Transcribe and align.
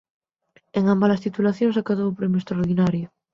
En 0.79 0.83
ambas 0.93 1.11
as 1.15 1.23
titulacións 1.25 1.75
acadou 1.77 2.07
o 2.09 2.17
premio 2.19 2.39
extraordinario. 2.41 3.07